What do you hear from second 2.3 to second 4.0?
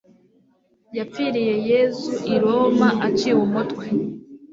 i roma aciwe umutwe